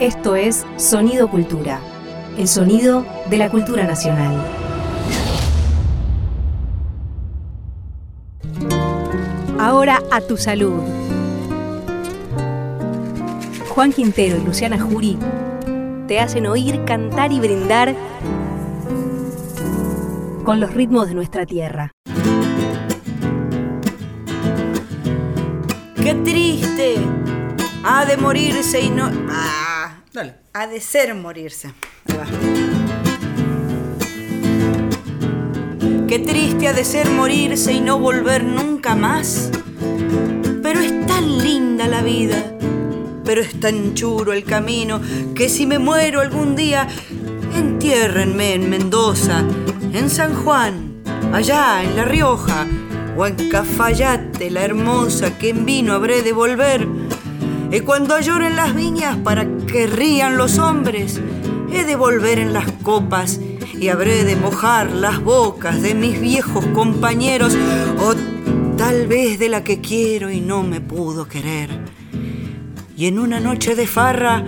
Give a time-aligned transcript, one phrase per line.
[0.00, 1.80] Esto es Sonido Cultura,
[2.36, 4.36] el sonido de la cultura nacional.
[9.58, 10.82] Ahora a tu salud.
[13.70, 15.16] Juan Quintero y Luciana Jury
[16.06, 17.94] te hacen oír, cantar y brindar
[20.44, 21.92] con los ritmos de nuestra tierra.
[25.96, 26.96] Qué triste.
[27.82, 29.10] Ha de morirse y no.
[29.30, 29.65] Ah,
[30.16, 30.32] Dale.
[30.54, 31.74] ha de ser morirse.
[36.08, 39.50] Qué triste ha de ser morirse y no volver nunca más.
[40.62, 42.42] Pero es tan linda la vida,
[43.26, 45.02] pero es tan churo el camino,
[45.34, 46.88] que si me muero algún día,
[47.54, 49.44] entiérrenme en Mendoza,
[49.92, 51.02] en San Juan,
[51.34, 52.66] allá en La Rioja,
[53.18, 56.88] o en Cafayate, la hermosa, que en vino habré de volver.
[57.76, 61.20] Y cuando lloren las viñas para que rían los hombres,
[61.70, 63.38] he de volver en las copas
[63.78, 67.54] y habré de mojar las bocas de mis viejos compañeros,
[68.00, 68.14] o
[68.78, 71.68] tal vez de la que quiero y no me pudo querer.
[72.96, 74.42] Y en una noche de farra,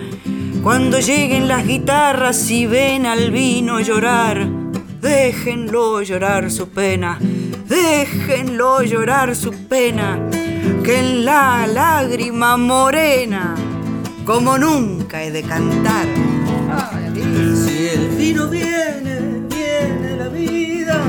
[0.62, 4.48] cuando lleguen las guitarras y ven al vino llorar,
[5.03, 7.19] déjenlo llorar su pena,
[7.69, 10.19] déjenlo llorar su pena,
[10.84, 13.55] que en la lágrima morena,
[14.24, 16.06] como nunca he de cantar.
[17.64, 21.02] Si el vino viene, viene la vida.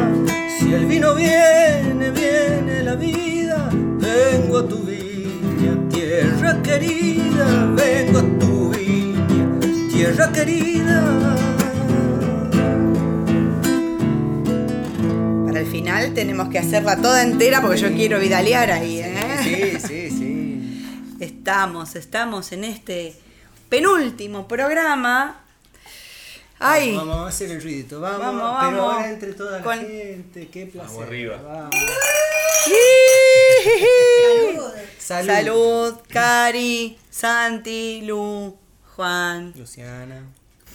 [0.57, 3.69] Si el vino viene, viene la vida.
[3.71, 7.45] Vengo a tu viña, tierra querida.
[7.75, 9.59] Vengo a tu viña,
[9.91, 11.35] tierra querida.
[15.45, 19.28] Para el final tenemos que hacerla toda entera porque yo quiero vidalear ahí, ¿eh?
[19.43, 21.15] Sí, sí, sí.
[21.19, 23.15] Estamos, estamos en este
[23.69, 25.41] penúltimo programa.
[26.61, 28.01] Ay, Vamos, vamos a hacer el ruidito.
[28.01, 28.93] Vamos, Vamos, pero vamos.
[28.93, 30.47] ahora entre toda la Con- gente.
[30.49, 30.91] Qué placer.
[30.91, 31.37] Vamos arriba.
[31.41, 31.75] Vamos.
[34.49, 34.71] Salud.
[34.99, 35.27] Salud.
[35.33, 38.55] Salud, Cari, Santi, Lu,
[38.95, 39.53] Juan.
[39.55, 40.23] Luciana.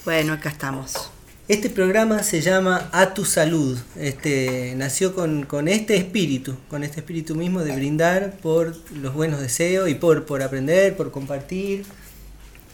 [0.05, 1.11] Bueno, acá estamos.
[1.47, 3.79] Este programa se llama A tu salud.
[3.99, 9.41] Este nació con, con este espíritu, con este espíritu mismo de brindar por los buenos
[9.41, 11.85] deseos y por, por aprender, por compartir.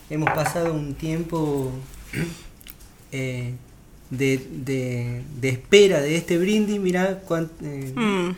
[0.08, 1.72] Hemos pasado un tiempo
[3.12, 3.54] eh,
[4.10, 7.20] de, de- de espera de este brindis, mirá,
[7.62, 8.30] eh, Mm.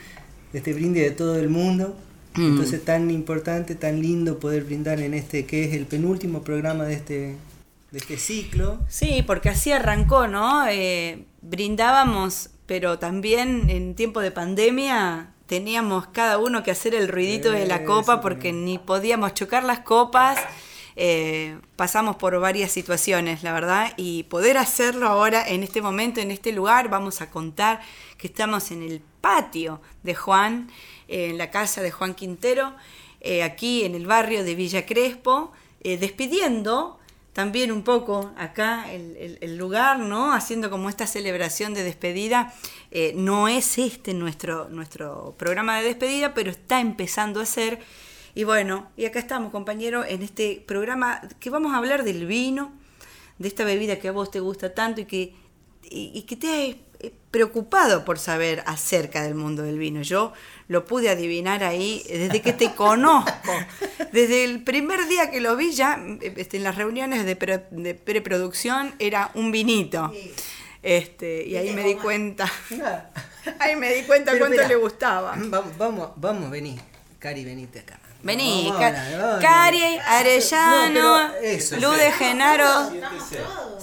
[0.52, 1.94] de este brindis de todo el mundo.
[2.36, 2.52] Mm.
[2.52, 6.94] Entonces tan importante, tan lindo poder brindar en este que es el penúltimo programa de
[6.94, 7.34] este,
[7.92, 8.80] de este ciclo.
[8.88, 10.66] Sí, porque así arrancó, ¿no?
[10.66, 17.52] Eh, brindábamos, pero también en tiempo de pandemia teníamos cada uno que hacer el ruidito
[17.52, 20.38] de la copa porque ni podíamos chocar las copas.
[20.96, 26.30] Eh, pasamos por varias situaciones, la verdad, y poder hacerlo ahora en este momento, en
[26.30, 27.80] este lugar, vamos a contar
[28.18, 30.70] que estamos en el patio de Juan,
[31.08, 32.74] eh, en la casa de Juan Quintero,
[33.20, 36.98] eh, aquí en el barrio de Villa Crespo, eh, despidiendo
[37.32, 40.32] también un poco acá el, el- lugar, ¿no?
[40.32, 42.52] Haciendo como esta celebración de despedida.
[42.90, 47.80] Eh, no es este nuestro, nuestro programa de despedida, pero está empezando a ser.
[48.34, 52.72] Y bueno, y acá estamos, compañero, en este programa que vamos a hablar del vino,
[53.38, 55.34] de esta bebida que a vos te gusta tanto y que,
[55.90, 56.91] y, y que te ha
[57.30, 60.02] preocupado por saber acerca del mundo del vino.
[60.02, 60.32] Yo
[60.68, 63.52] lo pude adivinar ahí desde que te conozco.
[64.12, 67.94] Desde el primer día que lo vi ya, este, en las reuniones de, pre- de
[67.94, 70.12] preproducción, era un vinito.
[70.82, 72.50] Este, y ahí me di cuenta.
[73.58, 75.34] Ahí me di cuenta Pero cuánto le gustaba.
[75.36, 76.78] Vamos, vamos, vamos, vení.
[77.18, 77.98] Cari, venite acá.
[78.22, 79.40] Vení, vamos.
[79.42, 82.00] Cari, Arellano, No, eso, Luz sí.
[82.00, 82.90] de Genaro.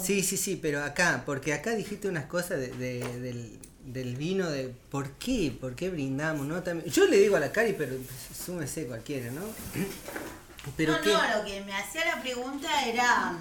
[0.01, 4.49] Sí, sí, sí, pero acá, porque acá dijiste unas cosas de- de- del, del vino,
[4.49, 6.63] de por qué, por qué brindamos, ¿no?
[6.63, 7.95] También, yo le digo a la Cari, pero
[8.45, 9.41] súmese cualquiera, ¿no?
[10.77, 13.33] Pero no, qué, no, lo que me hacía la pregunta era,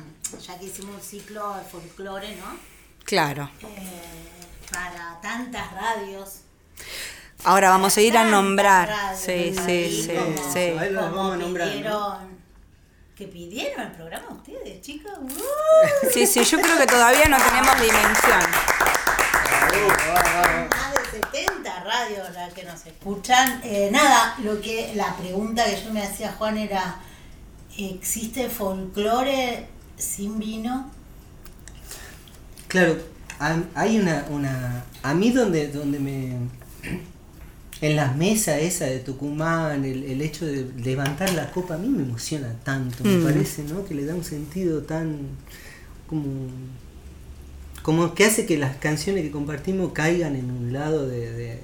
[0.47, 2.57] ya que hicimos un ciclo de folclore, ¿no?
[3.05, 3.51] Claro.
[3.61, 3.67] Eh,
[4.71, 6.41] para tantas radios.
[7.45, 9.17] Ahora vamos a ir a nombrar.
[9.17, 10.19] Sí, sí, sí,
[10.53, 10.73] sí.
[10.95, 11.69] Vamos a nombrar,
[13.17, 15.13] Que pidieron el programa ustedes, chicos.
[15.21, 16.11] ¡Uh!
[16.13, 18.41] Sí, sí, yo creo que todavía no tenemos dimensión.
[20.71, 23.61] Más de 70 radios las que nos escuchan.
[23.63, 26.97] Eh, nada, lo que la pregunta que yo me hacía Juan era,
[27.77, 30.91] ¿existe folclore sin vino?
[32.69, 32.99] claro,
[33.75, 36.37] hay una, una, a mí donde, donde me,
[37.81, 41.89] en las mesas esa de Tucumán, el, el hecho de levantar la copa, a mí
[41.89, 43.25] me emociona tanto, me Mm.
[43.25, 43.85] parece, ¿no?
[43.85, 45.19] Que le da un sentido tan
[46.09, 46.49] como
[47.83, 51.61] como que hace que las canciones que compartimos caigan en un lado de de,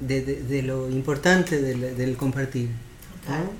[0.00, 2.68] de, de- de lo importante del, del compartir.
[3.24, 3.44] Total.
[3.44, 3.50] ¿no?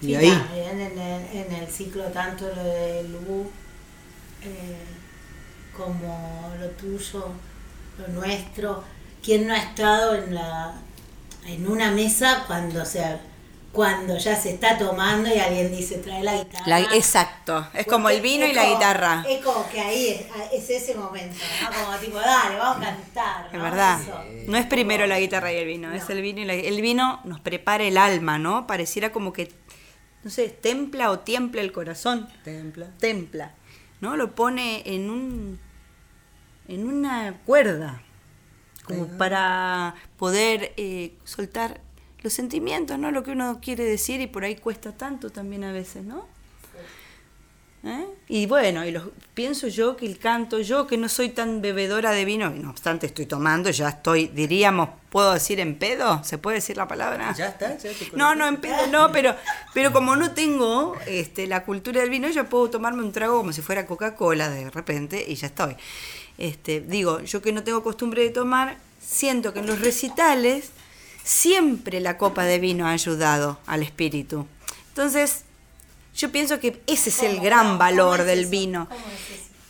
[0.00, 3.50] Y Sí, ahí, también en el, en el ciclo tanto lo de Lu
[4.42, 4.76] eh,
[5.76, 7.32] como lo tuyo,
[7.98, 8.84] lo nuestro.
[9.22, 10.74] ¿Quién no ha estado en la
[11.46, 13.20] en una mesa cuando o sea,
[13.72, 16.64] cuando ya se está tomando y alguien dice trae la guitarra?
[16.66, 19.24] La- exacto, es como el vino y la como- guitarra.
[19.28, 21.84] Es como que ahí es, es ese momento, ¿no?
[21.84, 23.46] Como tipo, dale, vamos a cantar.
[23.46, 23.62] Es ¿no?
[23.62, 24.00] verdad.
[24.00, 24.24] Eso.
[24.46, 27.20] No es primero la guitarra y el vino, es el vino y la El vino
[27.24, 28.66] nos prepara el alma, ¿no?
[28.66, 29.52] Pareciera como que,
[30.24, 32.28] no sé, templa o tiembla el corazón.
[32.44, 32.86] templa.
[32.98, 33.52] Templa,
[34.00, 34.16] ¿no?
[34.16, 35.60] Lo pone en un.
[36.68, 38.02] En una cuerda.
[38.84, 41.82] Como para poder eh, soltar
[42.22, 43.10] los sentimientos, ¿no?
[43.10, 46.26] Lo que uno quiere decir y por ahí cuesta tanto también a veces, ¿no?
[47.84, 48.06] ¿Eh?
[48.28, 49.04] Y bueno, y los,
[49.34, 52.70] pienso yo que el canto, yo que no soy tan bebedora de vino, y no
[52.70, 56.24] obstante estoy tomando, ya estoy, diríamos, ¿puedo decir en pedo?
[56.24, 57.32] ¿Se puede decir la palabra?
[57.34, 59.36] Ya está, ya te No, no, en pedo no, pero,
[59.74, 63.52] pero como no tengo este, la cultura del vino, yo puedo tomarme un trago como
[63.52, 65.76] si fuera Coca-Cola de repente y ya estoy.
[66.38, 70.70] Este, digo, yo que no tengo costumbre de tomar, siento que en los recitales
[71.24, 74.46] siempre la copa de vino ha ayudado al espíritu.
[74.90, 75.42] Entonces,
[76.16, 78.88] yo pienso que ese es el gran ¿Cómo valor es del vino.
[78.88, 79.00] ¿Cómo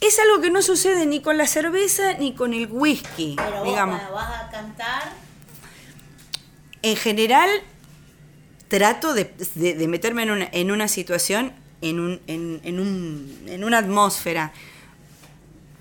[0.00, 3.64] es algo que no sucede ni con la cerveza ni con el whisky, Pero vos
[3.68, 3.98] digamos.
[3.98, 5.12] cuando vas a cantar,
[6.82, 7.50] En general,
[8.68, 13.42] trato de, de- de meterme en una, en una situación, en, un, en, en un-
[13.48, 14.52] en una atmósfera.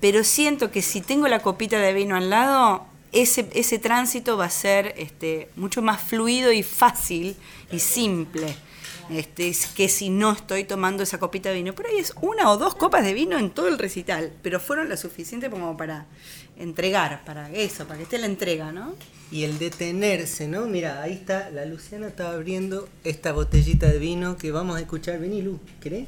[0.00, 4.46] Pero siento que si tengo la copita de vino al lado, ese, ese tránsito va
[4.46, 7.36] a ser este, mucho más fluido y fácil
[7.72, 8.54] y simple.
[9.10, 11.74] Este, es que si no estoy tomando esa copita de vino.
[11.74, 14.88] Por ahí es una o dos copas de vino en todo el recital, pero fueron
[14.88, 16.06] las suficientes como para
[16.58, 18.94] entregar, para eso, para que esté la entrega, ¿no?
[19.30, 20.66] Y el detenerse, ¿no?
[20.66, 25.18] Mira, ahí está, la Luciana está abriendo esta botellita de vino que vamos a escuchar.
[25.18, 26.06] Vení, Lu, ¿querés?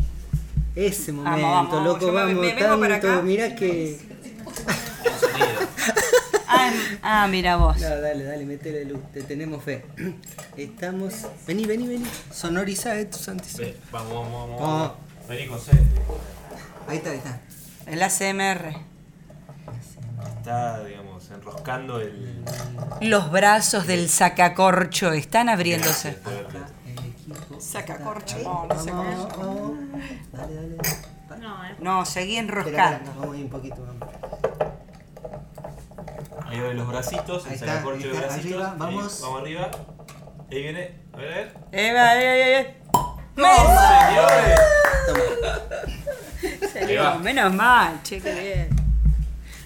[0.77, 3.55] Ese momento, vamos, loco, yo me- vamos, me para tanto, acá.
[3.57, 4.01] que...
[6.53, 6.73] Ah,
[7.03, 7.79] ah, mira vos.
[7.81, 9.85] No, dale, dale, metele luz, te tenemos fe.
[10.57, 11.15] Estamos...
[11.47, 12.07] Vení, vení, vení.
[12.33, 13.49] Sonorizá esto, Santi.
[13.57, 14.61] Ve, vamos, vamos, vamos.
[14.61, 14.93] Vamos.
[15.29, 15.71] Vení, José.
[16.89, 17.41] Ahí está, ahí está.
[17.87, 18.77] El ACMR.
[20.39, 22.43] Está, digamos, enroscando el.
[23.01, 26.19] Los brazos del sacacorcho están abriéndose.
[27.59, 29.79] Sacacorcho, no, no sé vamos, cómo vamos.
[30.33, 30.77] Dale, dale.
[31.29, 31.75] Pa- no, eh.
[31.81, 33.11] No, seguí enroscando.
[33.19, 34.09] vamos ahí un poquito, vamos.
[36.47, 38.53] Ahí ven los bracitos, Ahí el está, sacacorcho de ahí está, bracitos.
[38.63, 39.21] arriba, Ahí, vamos.
[39.23, 39.71] vamos arriba.
[40.51, 41.01] Ahí viene.
[41.13, 41.57] A ver, a ver.
[41.73, 42.77] Eh, va, eh, eh, eh.
[43.37, 44.61] ¡Señores!
[46.73, 47.19] Salió, va.
[47.19, 48.69] menos mal, che, qué bien.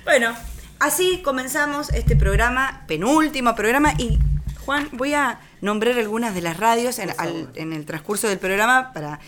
[0.04, 0.34] Bueno,
[0.80, 4.18] así comenzamos este programa, penúltimo programa, y
[4.64, 8.92] Juan, voy a nombrar algunas de las radios en, al- en el transcurso del programa
[8.92, 9.20] para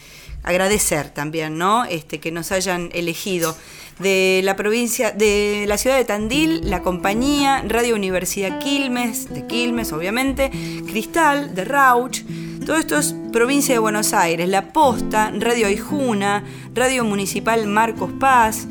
[0.43, 1.85] agradecer también, ¿no?
[1.85, 3.57] Este, que nos hayan elegido.
[3.99, 9.91] De la provincia, de la ciudad de Tandil, la compañía, Radio Universidad Quilmes, de Quilmes,
[9.93, 10.51] obviamente,
[10.87, 12.21] Cristal, de Rauch,
[12.67, 18.67] todo esto es provincia de Buenos Aires, La Posta, Radio Aijuna, Radio Municipal Marcos Paz,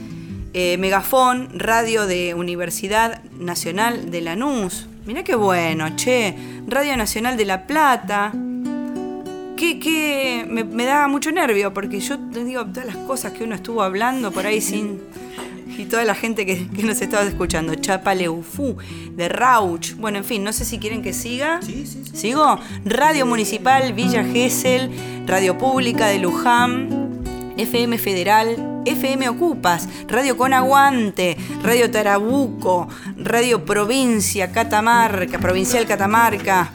[0.54, 4.88] eh, Megafón, Radio de Universidad Nacional de Lanús.
[5.06, 6.36] Mirá qué bueno, che.
[6.68, 8.32] Radio Nacional de La Plata.
[9.56, 13.44] Que, que me, me da mucho nervio porque yo te digo todas las cosas que
[13.44, 15.00] uno estuvo hablando por ahí sin.
[15.78, 17.76] Y toda la gente que, que nos estaba escuchando.
[17.76, 18.78] Chapaleufú,
[19.12, 19.94] de Rauch.
[19.96, 21.62] Bueno, en fin, no sé si quieren que siga.
[21.62, 22.18] Sí, sí, sí.
[22.18, 22.60] ¿Sigo?
[22.86, 24.90] Radio Municipal Villa Gesell,
[25.28, 27.24] Radio Pública de Luján,
[27.58, 36.72] FM Federal, FM Ocupas, Radio Con Aguante, Radio Tarabuco, Radio Provincia Catamarca, Provincial Catamarca,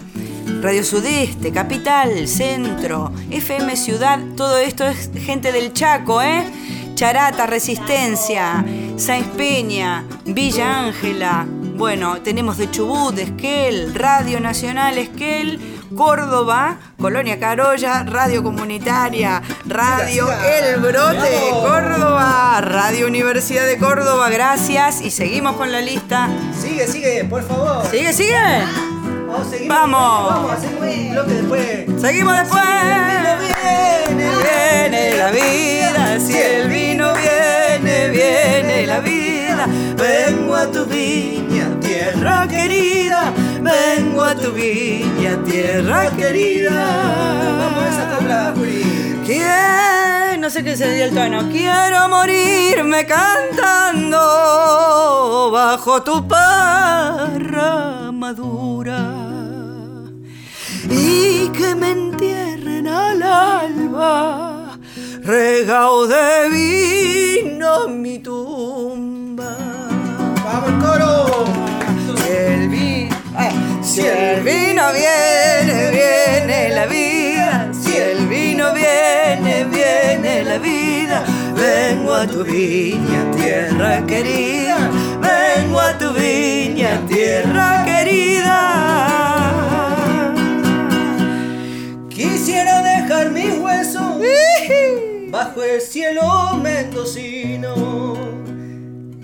[0.61, 6.45] Radio Sudeste, Capital, Centro, FM Ciudad, todo esto es gente del Chaco, ¿eh?
[6.95, 8.65] Charata, Resistencia,
[8.97, 11.47] Sáenz Peña, Villa Ángela,
[11.81, 15.59] bueno, tenemos de Chubut, Esquel, Radio Nacional Esquel,
[15.97, 20.29] Córdoba, Colonia Carolla, Radio Comunitaria, Radio.
[20.31, 21.51] El Brote de.
[21.51, 25.01] Córdoba, Radio Universidad de Córdoba, gracias.
[25.01, 26.29] Y seguimos con la lista.
[26.61, 27.87] Sigue, sigue, por favor.
[27.91, 28.35] ¿Sigue, sigue?
[28.35, 29.77] Vamos, seguimos.
[29.77, 30.33] Vamos.
[30.33, 32.01] Vamos, hacemos un bloque después.
[32.01, 32.63] Seguimos después.
[33.41, 39.67] Viene, Viene la vida, si el vino viene, viene la vida.
[39.97, 46.87] Vengo a tu viña, tierra querida, vengo a tu viña, tierra querida.
[47.59, 48.11] Vamos a.
[50.41, 51.49] No sé qué sería el tono.
[51.49, 54.19] Quiero morirme cantando
[55.53, 59.15] bajo tu parra madura
[60.89, 64.79] y que me entierren al alba,
[65.23, 69.57] regao de vino mi tumba.
[70.43, 71.45] ¡Vamos el coro!
[72.29, 72.80] El vino,
[73.83, 77.71] si el vino viene, viene la vida.
[77.73, 81.25] Si el vino viene, viene la vida.
[81.55, 84.91] Vengo a tu viña, tierra querida.
[85.21, 88.59] Vengo a tu viña, tierra querida.
[92.09, 94.19] Quisiera dejar mis huesos
[95.31, 98.17] bajo el cielo mendocino.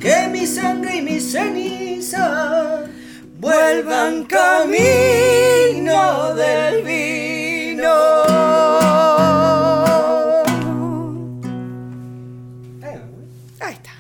[0.01, 2.87] Que mi sangre y mi ceniza
[3.47, 6.01] vuelvan camino
[6.35, 7.95] del vino.
[13.61, 13.93] Está.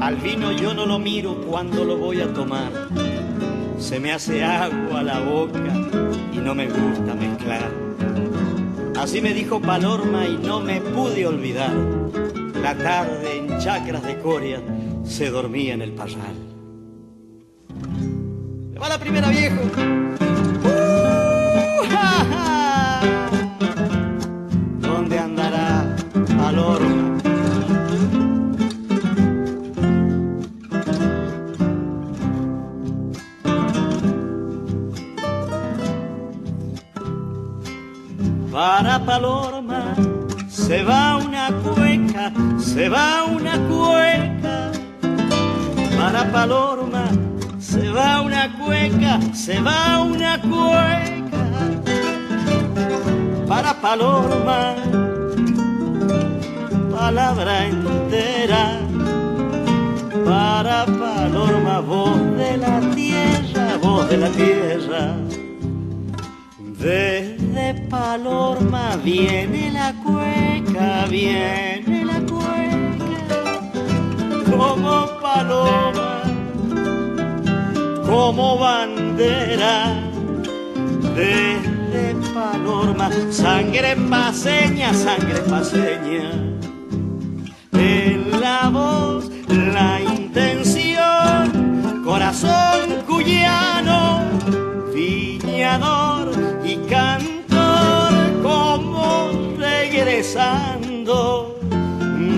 [0.00, 2.72] Al vino yo no lo miro cuando lo voy a tomar.
[3.78, 5.60] Se me hace agua la boca
[6.32, 7.87] y no me gusta mezclar.
[8.98, 11.72] Así me dijo Palorma y no me pude olvidar.
[12.60, 14.60] La tarde en chacras de Coria
[15.04, 16.34] se dormía en el parral.
[18.72, 20.17] ¡Se va la primera viejo!
[71.20, 73.60] Viene la cueca,
[74.50, 76.22] como paloma,
[78.06, 80.04] como bandera.
[81.16, 86.30] Desde Palorma, sangre paseña, sangre paseña.
[87.72, 91.42] En la voz, la intención,
[92.04, 94.20] corazón cuyano,
[94.94, 96.30] viñador
[96.64, 100.87] y cantor como regresando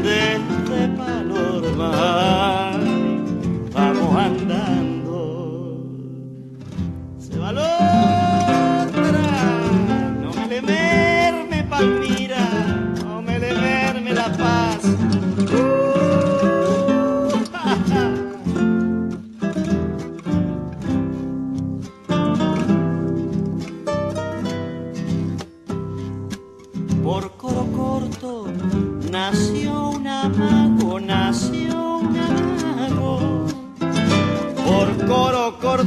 [0.00, 2.59] desde Palorma vamos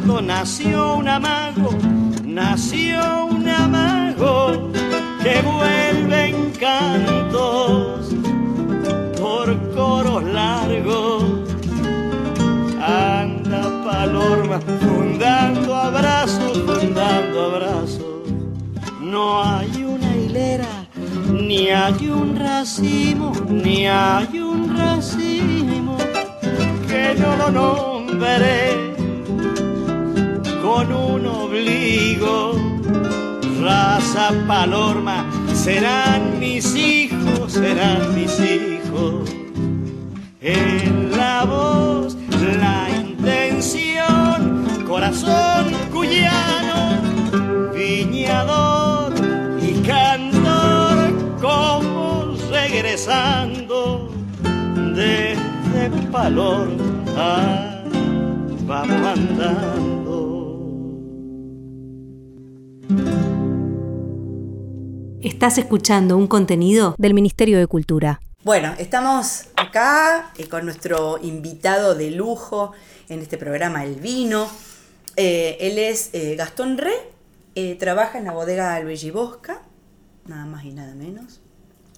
[0.05, 1.69] nació un amago,
[2.25, 4.69] nació un amago
[5.24, 8.13] que vuelve en cantos
[9.19, 11.24] por coros largos.
[12.86, 18.03] Anda palorma, fundando abrazos, fundando abrazos.
[19.00, 20.86] No hay una hilera,
[21.31, 25.98] ni hay un racimo, ni hay un racimo
[26.88, 28.93] que no lo nombre
[30.74, 32.53] con un obligo.
[33.62, 39.30] Raza palorma, serán mis hijos, serán mis hijos.
[40.42, 42.18] En la voz,
[42.65, 47.01] la intención, corazón cuyano,
[47.74, 49.13] viñador
[49.62, 50.98] y cantor,
[51.39, 54.10] como regresando
[54.96, 57.84] desde Palorma,
[58.68, 60.02] vamos andando.
[65.44, 68.22] Estás escuchando un contenido del Ministerio de Cultura.
[68.46, 72.72] Bueno, estamos acá eh, con nuestro invitado de lujo
[73.10, 74.48] en este programa El Vino.
[75.18, 76.94] Eh, él es eh, Gastón Re,
[77.56, 79.62] eh, trabaja en la bodega Albellibosca,
[80.28, 81.42] nada más y nada menos.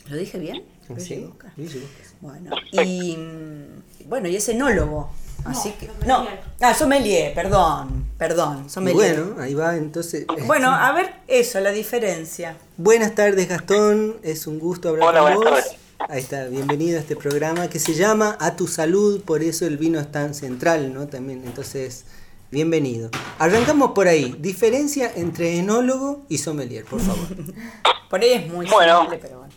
[0.10, 0.64] ¿Lo dije bien?
[0.98, 1.54] Sí, Villibuca.
[1.56, 2.04] Villibuca.
[2.22, 5.12] Bueno, y mm, bueno, y es enólogo.
[5.46, 5.88] Así que.
[5.88, 6.08] sommelier.
[6.08, 6.28] No,
[6.62, 9.22] ah, sommelier, perdón, perdón, sommelier.
[9.24, 10.26] bueno, ahí va entonces.
[10.46, 12.58] Bueno, a ver eso, la diferencia.
[12.78, 15.44] Buenas tardes Gastón, es un gusto hablar Hola, con vos.
[15.46, 15.76] tardes.
[16.10, 19.78] Ahí está, bienvenido a este programa que se llama A tu salud, por eso el
[19.78, 21.08] vino es tan central, ¿no?
[21.08, 22.06] También, entonces,
[22.52, 23.10] bienvenido.
[23.40, 27.28] Arrancamos por ahí, diferencia entre enólogo y sommelier, por favor.
[28.10, 29.00] Por ahí es muy Bueno.
[29.02, 29.54] simple, pero bueno.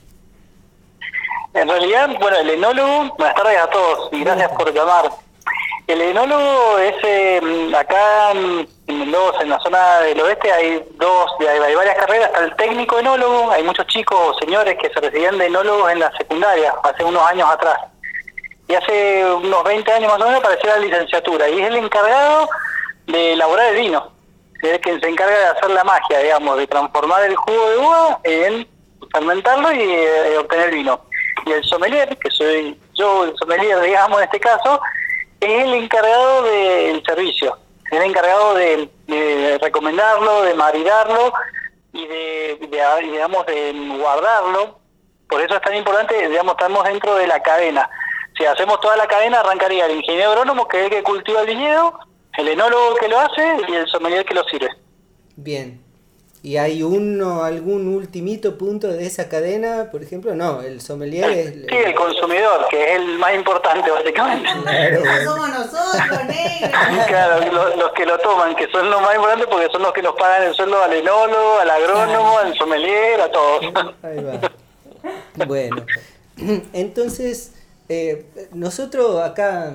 [1.55, 5.11] En realidad, bueno, el enólogo, buenas tardes a todos y gracias por llamar.
[5.89, 11.31] El enólogo es, eh, acá en en Mendoza, en la zona del oeste, hay dos,
[11.41, 15.37] hay varias carreras, está el técnico enólogo, hay muchos chicos o señores que se recibían
[15.37, 17.79] de enólogos en la secundaria, hace unos años atrás.
[18.67, 22.49] Y hace unos 20 años más o menos apareció la licenciatura, y es el encargado
[23.07, 24.11] de elaborar el vino,
[24.63, 27.77] es el que se encarga de hacer la magia, digamos, de transformar el jugo de
[27.77, 28.69] uva en
[29.13, 30.99] fermentarlo y eh, obtener vino.
[31.45, 34.81] Y el sommelier, que soy yo el sommelier, digamos, en este caso,
[35.41, 37.59] es el encargado del servicio,
[37.91, 41.33] el encargado de, de recomendarlo, de maridarlo
[41.93, 44.79] y de, de, digamos, de guardarlo.
[45.29, 47.89] Por eso es tan importante, digamos, estamos dentro de la cadena.
[48.37, 51.47] Si hacemos toda la cadena, arrancaría el ingeniero agrónomo, que es el que cultiva el
[51.47, 51.99] viñedo,
[52.37, 54.71] el enólogo que lo hace y el sommelier que lo sirve.
[55.37, 55.88] Bien.
[56.41, 59.89] ¿Y hay uno, algún ultimito punto de esa cadena?
[59.91, 61.51] Por ejemplo, no, el sommelier es...
[61.69, 64.49] Sí, el consumidor, que es el más importante, básicamente.
[64.63, 65.31] Claro, bueno.
[65.31, 66.79] somos nosotros, negro.
[67.09, 70.03] Claro, lo- los, que lo toman, que son los más importantes porque son los que
[70.03, 73.65] nos pagan el sueldo al enólogo, al agrónomo, al sommelier, a todos.
[74.03, 75.45] Ahí va.
[75.47, 75.85] Bueno,
[76.73, 77.53] entonces
[77.89, 79.75] eh, nosotros acá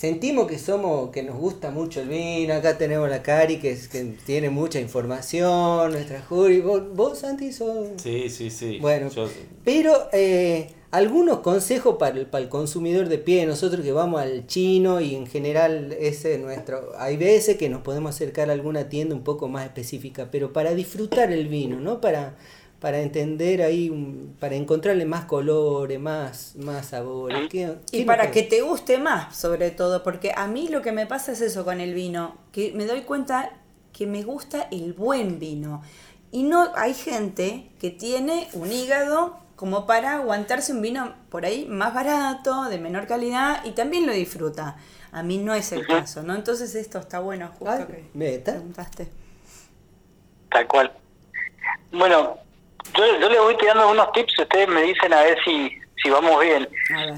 [0.00, 3.86] sentimos que somos, que nos gusta mucho el vino, acá tenemos la Cari que, es-
[3.86, 7.88] que tiene mucha información, nuestra Juri, vos, vos Santi sos...
[8.02, 8.78] Sí, sí, sí.
[8.80, 9.28] Bueno, Yo-
[9.62, 14.46] pero eh, algunos consejos para el, para el consumidor de pie, nosotros que vamos al
[14.46, 18.88] chino y en general ese es nuestro, hay veces que nos podemos acercar a alguna
[18.88, 22.00] tienda un poco más específica, pero para disfrutar el vino, ¿no?
[22.00, 22.36] Para,
[22.80, 27.48] para entender ahí, un- para encontrarle más colores, más, más sabores.
[27.50, 30.90] ¿qué- qué Y para que te guste más, sobre todo, porque a mí lo que
[30.92, 33.50] me pasa es eso con el vino, que me doy cuenta
[33.92, 35.82] que me gusta el buen vino.
[36.32, 41.66] Y no hay gente que tiene un hígado como para aguantarse un vino por ahí
[41.66, 44.76] más barato, de menor calidad, y también lo disfruta.
[45.12, 46.34] A mí no es el caso, ¿no?
[46.34, 49.08] Entonces esto está bueno, justo Ay, que preguntaste.
[50.50, 50.92] Tal cual.
[51.92, 52.38] Bueno,
[52.94, 55.70] yo, yo les voy tirando algunos tips y ustedes me dicen a ver si,
[56.02, 56.68] si vamos bien.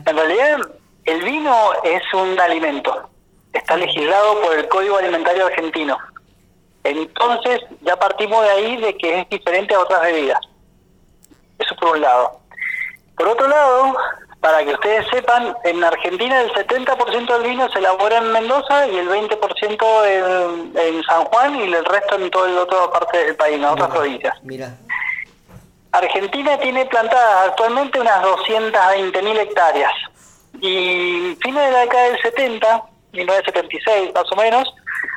[0.07, 0.59] En realidad,
[1.05, 3.09] el vino es un alimento.
[3.53, 5.99] Está legislado por el Código Alimentario Argentino.
[6.85, 10.41] Entonces, ya partimos de ahí de que es diferente a otras bebidas.
[11.59, 12.41] Eso por un lado.
[13.17, 13.97] Por otro lado,
[14.41, 18.97] para que ustedes sepan, en Argentina el 70% del vino se elabora en Mendoza y
[18.97, 23.37] el 20% en, en San Juan y el resto en toda la otra parte del
[23.37, 24.35] país, en otras provincias.
[24.43, 24.75] Mira,
[25.93, 29.93] Argentina tiene plantadas actualmente unas 220.000 hectáreas
[30.61, 34.75] y fines de la década del 70, 1976 más o menos,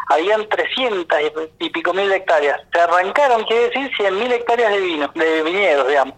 [0.10, 1.20] habían 300
[1.60, 2.62] y pico mil hectáreas.
[2.74, 6.16] Se arrancaron, quiere decir, 100.000 hectáreas de vino, de viñedos, digamos.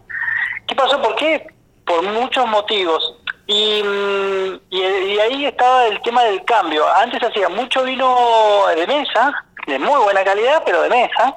[0.68, 1.02] ¿Qué pasó?
[1.02, 1.48] ¿Por qué?
[1.86, 3.16] Por muchos motivos.
[3.48, 6.86] Y, mm, y, ahí estaba el tema del cambio.
[6.96, 9.34] Antes hacía mucho vino de mesa,
[9.68, 11.36] de muy buena calidad, pero de mesa.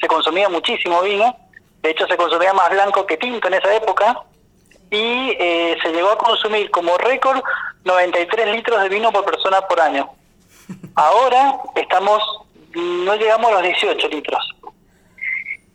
[0.00, 1.36] Se consumía muchísimo vino.
[1.82, 4.20] De hecho, se consumía más blanco que tinto en esa época.
[4.90, 7.40] Y eh, se llegó a consumir como récord
[7.84, 10.10] 93 litros de vino por persona por año.
[10.94, 12.22] Ahora estamos,
[12.74, 14.50] no llegamos a los 18 litros.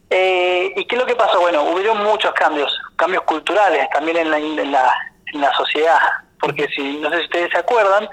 [0.09, 1.39] Eh, ¿Y qué es lo que pasó?
[1.39, 4.93] Bueno, hubieron muchos cambios, cambios culturales también en la, la,
[5.33, 5.99] en la sociedad,
[6.39, 8.07] porque si no sé si ustedes se acuerdan,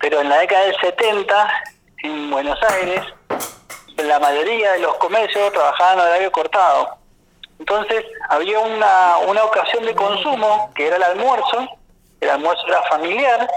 [0.00, 1.62] pero en la década del 70,
[2.04, 3.02] en Buenos Aires,
[3.98, 6.96] la mayoría de los comercios trabajaban a horario cortado.
[7.60, 11.68] Entonces había una, una ocasión de consumo, que era el almuerzo,
[12.20, 13.48] el almuerzo era familiar,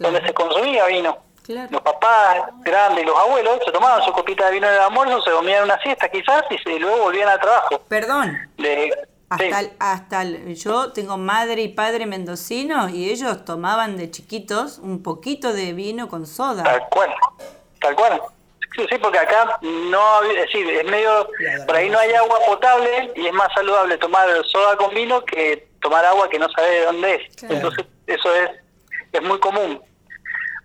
[0.00, 1.16] donde se consumía vino.
[1.44, 1.68] Claro.
[1.70, 5.22] Los papás grandes y los abuelos se tomaban su copita de vino en el almuerzo,
[5.22, 7.80] se dormían una siesta quizás y, se- y luego volvían al trabajo.
[7.88, 8.92] Perdón, De,
[9.28, 9.50] Hasta, sí.
[9.50, 15.02] el- hasta el- yo tengo madre y padre mendocinos y ellos tomaban de chiquitos un
[15.02, 16.62] poquito de vino con soda.
[16.64, 17.14] Tal cual,
[17.80, 18.22] tal cual.
[18.76, 21.28] Sí, sí, porque acá no, es decir, es medio,
[21.66, 25.68] por ahí no hay agua potable y es más saludable tomar soda con vino que
[25.80, 27.36] tomar agua que no sabe de dónde es.
[27.36, 27.54] Claro.
[27.54, 28.50] Entonces, eso es,
[29.12, 29.82] es muy común.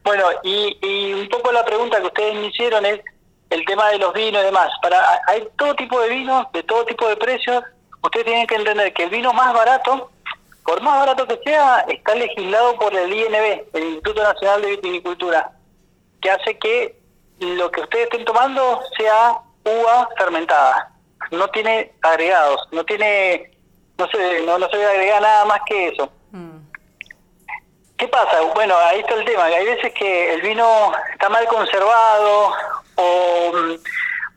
[0.03, 3.01] Bueno, y, y un poco la pregunta que ustedes me hicieron es
[3.49, 4.69] el tema de los vinos y demás.
[4.81, 7.63] Para Hay todo tipo de vinos, de todo tipo de precios.
[8.01, 10.11] Ustedes tienen que entender que el vino más barato
[10.67, 15.51] por más barato que sea, está legislado por el INB, el Instituto Nacional de Vitivinicultura,
[16.21, 16.96] que hace que
[17.39, 20.91] lo que ustedes estén tomando sea uva fermentada.
[21.31, 23.51] No tiene agregados, no tiene,
[23.97, 26.09] no se, no, no se debe agregar nada más que eso.
[26.31, 26.57] Mm.
[27.97, 28.41] ¿Qué pasa?
[28.53, 32.53] Bueno, ahí está el tema, que hay veces que el vino está mal conservado
[32.95, 33.75] o, mm,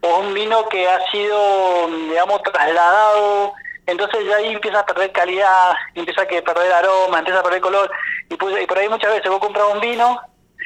[0.01, 3.53] o un vino que ha sido, mm, digamos, trasladado,
[3.85, 7.91] entonces ya ahí empieza a perder calidad, empieza a perder aroma, empieza a perder color,
[8.29, 10.19] y, pues, y por ahí muchas veces vos compras un vino,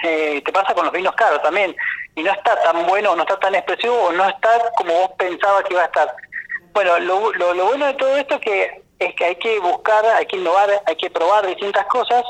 [0.04, 1.76] eh, te pasa con los vinos caros también,
[2.16, 5.64] y no está tan bueno, no está tan expresivo, o no está como vos pensabas
[5.64, 6.16] que iba a estar.
[6.74, 10.26] Bueno, lo, lo, lo bueno de todo esto que es que hay que buscar, hay
[10.26, 12.24] que innovar, hay que probar distintas cosas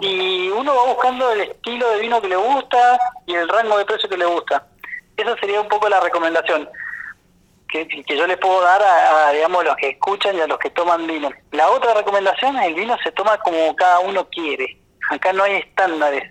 [0.00, 3.84] y uno va buscando el estilo de vino que le gusta y el rango de
[3.86, 4.66] precio que le gusta.
[5.16, 6.68] Esa sería un poco la recomendación
[7.68, 10.58] que, que yo les puedo dar a, a, digamos, los que escuchan y a los
[10.58, 11.30] que toman vino.
[11.52, 14.78] La otra recomendación es el vino se toma como cada uno quiere.
[15.10, 16.30] Acá no hay estándares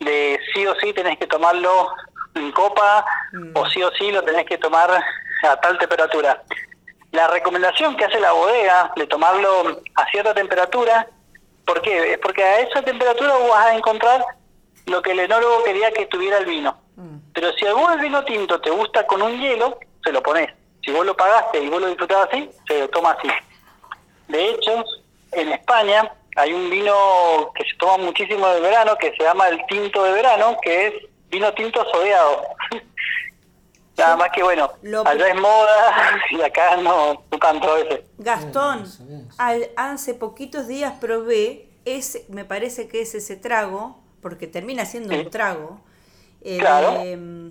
[0.00, 1.88] de sí o sí tenés que tomarlo
[2.34, 3.04] en copa
[3.54, 6.42] o sí o sí lo tenés que tomar a tal temperatura.
[7.12, 11.08] La recomendación que hace la bodega de tomarlo a cierta temperatura,
[11.64, 12.12] ¿por qué?
[12.12, 14.24] Es porque a esa temperatura vos vas a encontrar
[14.86, 16.78] lo que el enólogo quería que tuviera el vino.
[17.32, 20.48] Pero si a vos el vino tinto te gusta con un hielo, se lo pones.
[20.84, 23.28] Si vos lo pagaste y vos lo disfrutás así, se lo toma así.
[24.28, 24.84] De hecho,
[25.32, 29.64] en España hay un vino que se toma muchísimo de verano, que se llama el
[29.66, 30.94] tinto de verano, que es
[31.30, 32.42] vino tinto sodeado.
[33.96, 38.00] Nada más que bueno, Lo- allá es moda y acá no, no tanto a veces.
[38.18, 38.84] Gastón,
[39.38, 45.14] al- hace poquitos días probé, ese, me parece que es ese trago, porque termina siendo
[45.14, 45.80] un trago,
[46.42, 46.92] eh, Claro.
[47.02, 47.50] mm,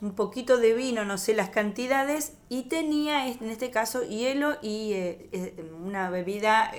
[0.00, 4.94] un poquito de vino, no sé las cantidades, y tenía en este caso hielo y
[4.94, 6.72] eh, eh, una bebida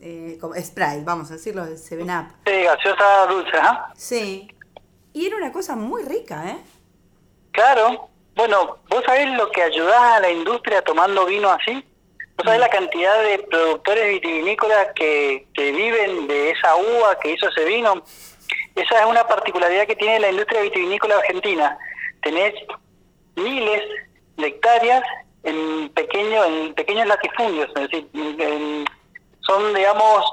[0.00, 2.34] eh, como Sprite, vamos a decirlo, de 7-Up.
[2.46, 3.92] Sí, gaseosa dulce, ¿ah?
[3.96, 4.48] Sí.
[5.12, 6.58] Y era una cosa muy rica, ¿eh?
[7.52, 8.08] Claro.
[8.34, 11.82] Bueno, ¿vos sabés lo que ayudás a la industria tomando vino así?
[12.36, 17.48] ¿Vos sabés la cantidad de productores vitivinícolas que, que viven de esa uva que hizo
[17.48, 18.02] ese vino?
[18.74, 21.78] Esa es una particularidad que tiene la industria vitivinícola argentina.
[22.20, 22.52] Tenés
[23.36, 23.80] miles
[24.36, 25.02] de hectáreas
[25.44, 28.84] en, pequeño, en pequeños latifundios, es decir, en- en-
[29.46, 30.24] son, digamos,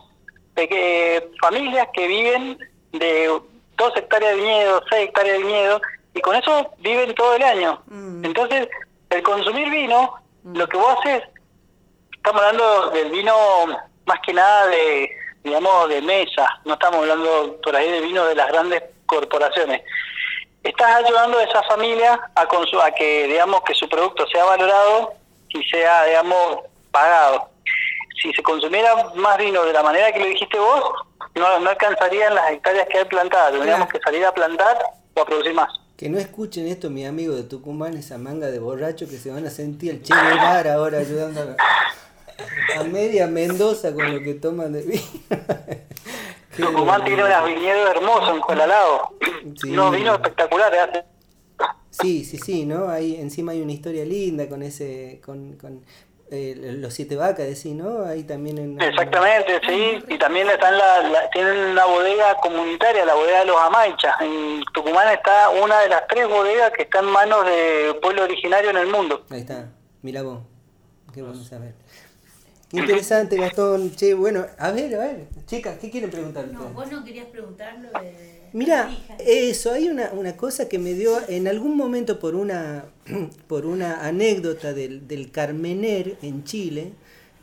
[0.56, 2.58] peque- familias que viven
[2.92, 3.28] de
[3.78, 5.82] dos hectáreas de viñedo, seis hectáreas de viñedo,
[6.14, 7.82] y con eso viven todo el año.
[7.88, 8.26] Mm.
[8.26, 8.68] Entonces,
[9.10, 11.24] el consumir vino, lo que vos haces,
[12.16, 13.34] estamos hablando del vino
[14.06, 15.10] más que nada de,
[15.44, 19.82] digamos, de mesa, no estamos hablando por ahí de vino de las grandes corporaciones.
[20.64, 25.14] Estás ayudando a esa familia a, a que, digamos, que su producto sea valorado
[25.50, 26.60] y sea, digamos,
[26.92, 27.50] pagado.
[28.22, 30.84] Si se consumiera más vino de la manera que lo dijiste vos,
[31.36, 33.52] no, no alcanzarían las hectáreas que hay plantadas.
[33.52, 34.00] Tendríamos Claro.
[34.00, 34.78] que salir a plantar
[35.16, 35.70] o a producir más.
[35.98, 39.46] Que no escuchen esto, mi amigo de Tucumán, esa manga de borrachos que se van
[39.46, 44.74] a sentir el Che Guevara ahora ayudando a, a media Mendoza con lo que toman
[44.74, 45.02] de vino.
[46.58, 49.16] Tucumán tiene unos viñedos hermosos en Colalado.
[49.60, 49.72] Sí.
[49.72, 51.04] Unos vinos espectaculares hace.
[51.90, 52.90] Sí, sí, sí, ¿no?
[52.90, 55.84] Ahí encima hay una historia linda con ese, con, con
[56.36, 58.04] eh, los siete vacas, decís, ¿no?
[58.06, 58.82] Ahí también en...
[58.82, 60.04] Exactamente, sí.
[60.08, 64.16] Y también están la, la- tienen una bodega comunitaria, la bodega de los Amaichas.
[64.22, 68.72] En Tucumán está una de las tres bodegas que está en manos de pueblo originario
[68.72, 69.26] en el mundo.
[69.30, 69.70] Ahí está,
[70.02, 70.40] mira vos,
[71.14, 71.76] qué bueno saber.
[72.70, 73.96] Qué interesante, Gastón.
[73.96, 77.78] Che, bueno, a ver, a ver, chicas, ¿qué quieren preguntar No, vos no querías preguntar
[77.78, 78.23] lo de
[78.54, 82.86] Mira, eso, hay una, una cosa que me dio en algún momento por una,
[83.48, 86.92] por una anécdota del, del Carmener en Chile,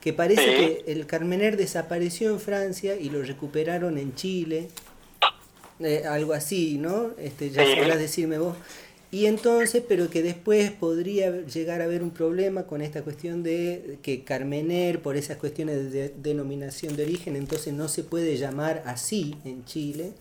[0.00, 0.50] que parece Sí.
[0.84, 4.68] que el Carmener desapareció en Francia y lo recuperaron en Chile,
[5.80, 7.10] eh, algo así, ¿no?
[7.18, 7.74] Este, ya Sí.
[7.76, 8.56] sabrás decirme vos.
[9.12, 13.98] Y entonces, pero que después podría llegar a haber un problema con esta cuestión de
[14.02, 19.34] que Carmener, por esas cuestiones de- denominación de origen, entonces no se puede llamar así
[19.44, 20.12] en Chile.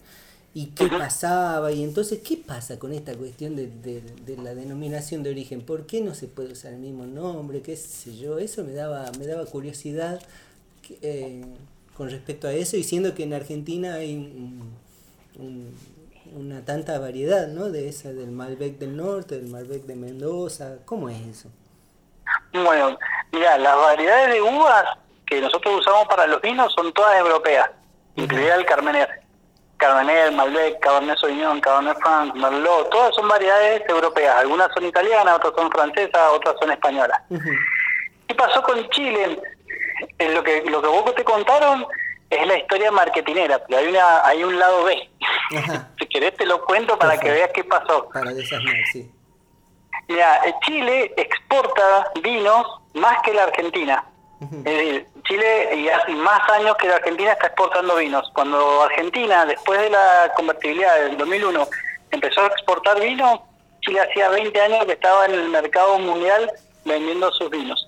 [0.54, 1.72] ¿Y qué pasaba?
[1.72, 5.62] Y entonces, ¿qué pasa con esta cuestión de, de- de la denominación de origen?
[5.62, 7.62] ¿Por qué no se puede usar el mismo nombre?
[7.62, 8.40] ¿Qué sé yo?
[8.40, 10.20] Eso me daba, me daba curiosidad
[11.04, 11.46] eh,
[11.96, 14.74] con respecto a eso, y siendo que en Argentina hay un-
[15.38, 15.76] un-
[16.36, 17.70] una tanta variedad, ¿no?
[17.70, 20.78] De esa del Malbec del norte, del Malbec de Mendoza.
[20.86, 21.50] ¿Cómo es eso?
[22.54, 22.98] Bueno,
[23.32, 24.84] mira, las variedades de uvas
[25.28, 27.70] que nosotros usamos para los vinos son todas europeas,
[28.16, 29.19] incluida el Carmener.
[29.80, 34.36] Carmener, Malbec, Cabernet Sauvignon, Cabernet Franc, Merlot, todas son variedades europeas.
[34.36, 37.20] Algunas son italianas, otras son francesas, otras son españolas.
[38.28, 39.42] ¿Qué pasó con Chile?
[40.20, 41.86] Eh, lo que lo que vos te contaron
[42.30, 45.10] es la historia marketinera, pero hay, una, hay un lado B.
[45.58, 48.08] Ajá, Si querés te lo cuento para que veas qué pasó.
[48.14, 48.32] para
[48.92, 49.12] sí.
[50.08, 52.66] Mira, Chile exporta vinos
[52.96, 54.04] más que la Argentina.
[54.42, 58.30] Es decir, Chile y hace más años que la Argentina está exportando vinos.
[58.34, 61.68] Cuando Argentina, después de la convertibilidad del 2001,
[62.10, 63.46] empezó a exportar vino,
[63.82, 66.52] Chile hacía 20 años que estaba en el mercado mundial
[66.84, 67.88] vendiendo sus vinos.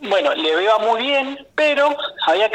[0.00, 2.50] Bueno, le iba muy bien, pero había,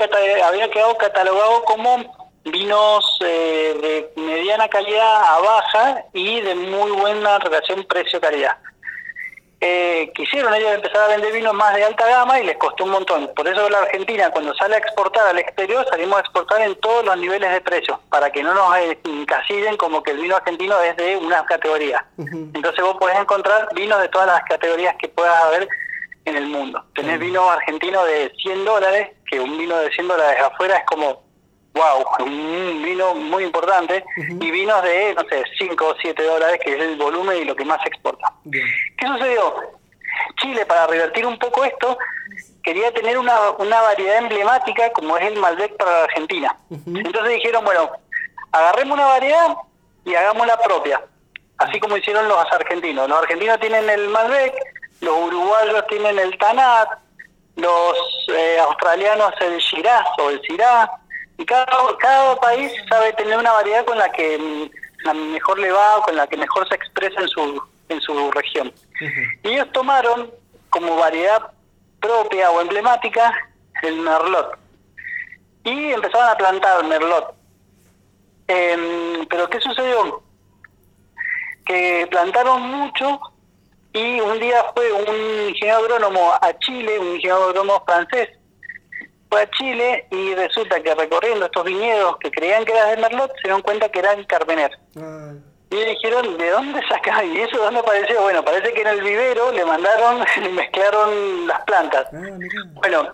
[0.46, 7.40] había quedado catalogado como vinos eh, de mediana calidad a baja y de muy buena
[7.40, 8.56] relación precio-calidad.
[9.62, 12.92] Eh, quisieron ellos empezar a vender vinos más de alta gama y les costó un
[12.92, 13.30] montón.
[13.36, 17.04] Por eso la Argentina, cuando sale a exportar al exterior, salimos a exportar en todos
[17.04, 20.96] los niveles de precio, para que no nos encasillen como que el vino argentino es
[20.96, 22.06] de una categoría.
[22.18, 25.68] Entonces vos podés encontrar vinos de todas las categorías que puedas haber
[26.24, 26.84] en el mundo.
[26.96, 31.24] Tenés vinos argentinos de 100 dólares, que un vino de 100 dólares afuera es como,
[31.74, 36.76] wow, un vino muy importante, y vinos de, no sé, 5 o 7 dólares, que
[36.76, 38.34] es el volumen y lo que más se exporta.
[38.44, 38.66] Bien.
[38.98, 39.56] ¿Qué sucedió?
[40.42, 41.98] Chile, para revertir un poco esto,
[42.64, 46.58] quería tener una, una variedad emblemática como es el Malbec para la Argentina.
[46.70, 47.92] Entonces dijeron, bueno,
[48.52, 49.56] agarremos una variedad
[50.06, 51.02] y hagámosla propia,
[51.58, 53.08] así como hicieron los argentinos.
[53.08, 54.54] Los argentinos tienen el Malbec,
[55.02, 56.90] los uruguayos tienen el Tanat,
[57.56, 57.98] los
[58.30, 60.99] eh, australianos el Shiraz o el Syrah,
[61.40, 61.66] y cada,
[62.00, 66.02] cada país sabe tener una variedad con la que mm, la mejor le va o
[66.02, 68.74] con la que mejor se expresa en su, en su región.
[69.44, 70.30] Y ellos tomaron
[70.70, 71.52] como variedad
[72.02, 73.34] propia o emblemática
[73.84, 74.60] el merlot.
[75.64, 77.34] Y empezaron a plantar merlot.
[78.50, 80.22] Em, pero ¿qué sucedió?
[81.66, 83.18] Que plantaron mucho
[83.94, 88.39] y un día fue un ingeniero agrónomo a Chile, un ingeniero agrónomo francés,
[89.30, 93.32] fue a Chile y resulta que recorriendo estos viñedos que creían que eran de merlot,
[93.36, 94.72] se dieron cuenta que eran carmener.
[95.00, 95.34] Ah,
[95.72, 97.24] Y le dijeron, ¿de dónde saca?
[97.24, 98.22] ¿Y eso de dónde apareció?
[98.22, 102.08] Bueno, parece que en el vivero le mandaron y mezclaron las plantas.
[102.12, 102.38] ah.
[102.74, 103.14] Bueno,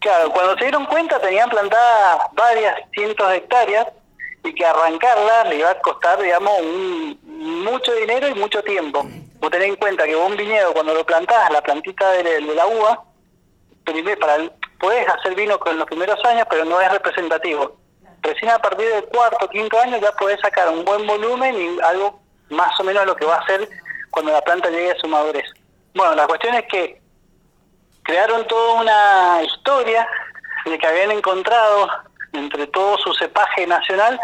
[0.00, 3.86] claro, cuando se dieron cuenta tenían plantadas varias cientos de hectáreas
[4.44, 7.18] y que arrancarlas le iba a costar, digamos, un-
[7.64, 9.04] mucho dinero y mucho tiempo.
[9.40, 12.40] Vos tenés en cuenta que vos un viñedo, cuando lo plantás, la plantita de, de
[12.54, 13.04] la uva,
[14.20, 17.76] para el- podés hacer vino con los primeros años, pero no es representativo.
[18.22, 22.20] Recién a partir del cuarto, quinto año ya podés sacar un buen volumen y algo
[22.50, 23.68] más o menos lo que va a hacer
[24.10, 25.44] cuando la planta llegue a su madurez.
[25.94, 27.00] Bueno, la cuestión es que
[28.02, 30.08] crearon toda una historia
[30.64, 31.88] de que habían encontrado
[32.32, 34.18] entre todo su cepaje nacional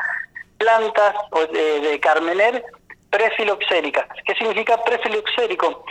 [0.59, 1.15] plantas
[1.53, 2.65] de, de carmener
[3.15, 4.07] prefiloxéricas.
[4.25, 5.85] ¿Qué significa prefiloxérico?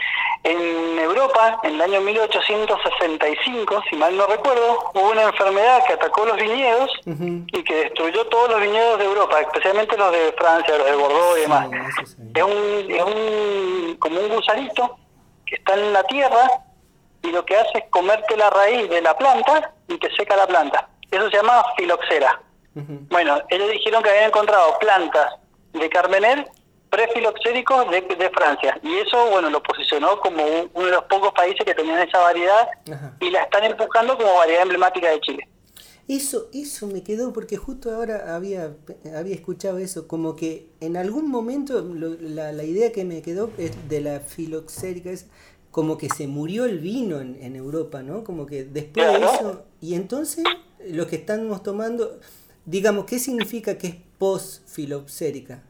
[0.44, 6.26] En Europa, en el año 1865, si mal no recuerdo, hubo una enfermedad que atacó
[6.26, 10.86] los viñedos y que destruyó todos los viñedos de Europa, especialmente los de Francia, los
[10.86, 11.70] de Bordeaux y demás.
[12.06, 12.16] Sí.
[12.36, 14.98] Es un, es un como un gusanito
[15.46, 16.46] que está en la tierra
[17.22, 20.46] y lo que hace es comerte la raíz de la planta y te seca la
[20.46, 20.90] planta.
[21.10, 22.42] Eso se llama filoxera.
[22.76, 25.36] Bueno, ellos dijeron que habían encontrado plantas
[25.72, 26.50] de Carmener
[26.94, 31.32] prefiloxéricos de, de Francia y eso, bueno, lo posicionó como un- uno de los pocos
[31.34, 33.18] países que tenían esa variedad Ajá.
[33.20, 35.48] y la están empujando como variedad emblemática de Chile.
[36.08, 38.76] Eso, eso me quedó porque justo ahora había,
[39.18, 43.50] había escuchado eso, como que en algún momento lo- la, la idea que me quedó
[43.58, 45.28] es de la filoxérica es
[45.72, 48.24] como que se murió el vino en, en Europa, ¿no?
[48.24, 50.44] Como que después de eso, y entonces
[50.88, 52.20] lo que estamos tomando,
[52.66, 55.64] digamos, ¿qué significa que es post-filoxérica?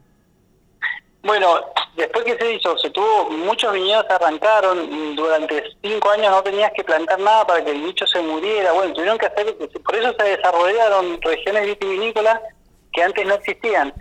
[1.24, 1.58] Bueno,
[1.96, 6.84] después que se hizo, se tuvo, muchos viñedos arrancaron, durante cinco años no tenías que
[6.84, 10.36] plantar nada para que el bicho se muriera, bueno, tuvieron que hacer, por eso se
[10.36, 12.40] desarrollaron regiones vitivinícolas
[12.92, 13.94] que antes no existían.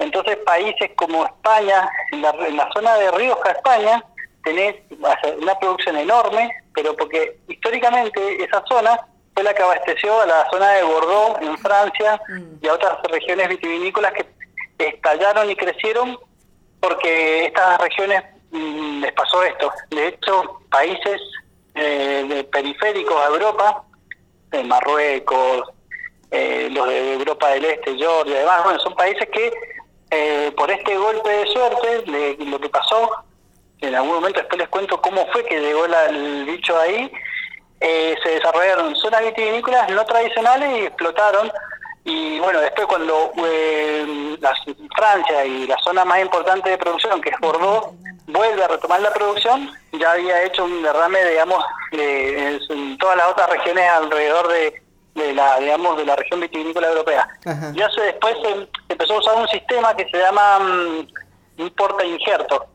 [0.00, 4.04] Entonces países como España, en la, en la zona de Rioja, España,
[4.42, 4.74] tenés
[5.40, 8.98] una producción enorme, pero porque históricamente esa zona
[9.32, 12.20] fue la que abasteció a la zona de Bordeaux en Francia
[12.60, 14.26] y a otras regiones vitivinícolas que
[14.78, 16.18] estallaron y crecieron
[16.84, 19.72] porque estas regiones mm, les pasó esto.
[19.90, 21.20] De hecho, países
[21.74, 23.82] eh, de periféricos a Europa,
[24.50, 25.68] de Marruecos,
[26.30, 29.52] eh, los de Europa del Este, Georgia, además, bueno, son países que
[30.10, 33.10] eh, por este golpe de suerte, de lo que pasó,
[33.80, 37.10] en algún momento después les cuento cómo fue que llegó la- el bicho ahí,
[37.80, 41.50] eh, se desarrollaron zonas vitivinícolas no tradicionales y explotaron.
[42.04, 44.54] Y bueno, después cuando eh, la-
[44.96, 47.88] Francia y la zona más importante de producción, que es Bordeaux,
[48.26, 53.28] vuelve a retomar la producción, ya había hecho un derrame, digamos, de- en todas las
[53.28, 54.82] otras regiones alrededor de,
[55.14, 57.26] de la, digamos, de la región vitivinícola europea.
[57.46, 57.72] Ajá.
[57.74, 61.08] Ya se después se, se empezó a usar un sistema que se llama mm,
[61.62, 62.66] importa injerto.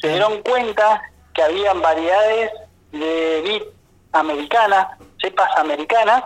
[0.00, 1.02] Se dieron cuenta
[1.34, 2.50] que habían variedades
[2.92, 3.62] de vid
[4.12, 6.22] americana, cepas americanas,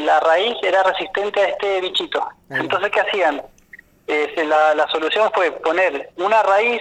[0.00, 2.26] la raíz era resistente a este bichito.
[2.50, 3.42] Entonces, ¿qué hacían?
[4.06, 6.80] Eh, se- la, la solución fue poner una raíz